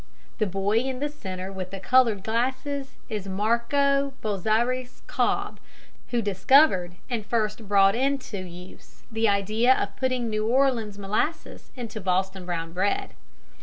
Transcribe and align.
The 0.39 0.47
boy 0.47 0.79
in 0.79 0.97
the 0.97 1.09
centre 1.09 1.51
with 1.51 1.69
the 1.69 1.79
colored 1.79 2.23
glasses 2.23 2.95
is 3.07 3.27
Marco 3.27 4.13
Bozzaris 4.23 5.03
Cobb, 5.05 5.59
who 6.07 6.23
discovered 6.23 6.93
and 7.07 7.23
first 7.23 7.67
brought 7.67 7.93
into 7.93 8.39
use 8.39 9.03
the 9.11 9.27
idea 9.29 9.75
of 9.75 9.95
putting 9.97 10.27
New 10.27 10.47
Orleans 10.47 10.97
molasses 10.97 11.69
into 11.75 12.01
Boston 12.01 12.47
brown 12.47 12.73
bread. 12.73 13.13